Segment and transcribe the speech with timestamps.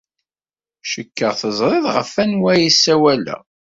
[0.91, 3.41] Cikkeɣ teẓrid ɣef wanwa ay ssawaleɣ.